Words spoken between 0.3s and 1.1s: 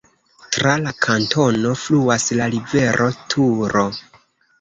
Tra la